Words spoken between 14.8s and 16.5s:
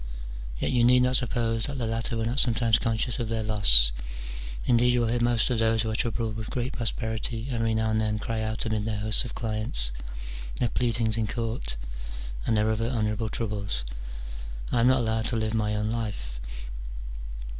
not allowed to live my own life."